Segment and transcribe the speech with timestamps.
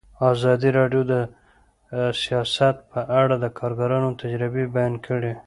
[0.31, 1.13] ازادي راډیو د
[2.23, 5.33] سیاست په اړه د کارګرانو تجربې بیان کړي.